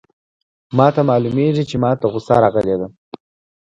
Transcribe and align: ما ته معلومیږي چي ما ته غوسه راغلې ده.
ما 0.77 0.87
ته 0.95 1.01
معلومیږي 1.09 1.63
چي 1.69 1.75
ما 1.83 1.91
ته 1.99 2.05
غوسه 2.11 2.35
راغلې 2.43 2.75
ده. 2.81 2.87